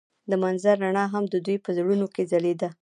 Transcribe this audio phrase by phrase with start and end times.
[0.29, 2.69] د منظر رڼا هم د دوی په زړونو کې ځلېده.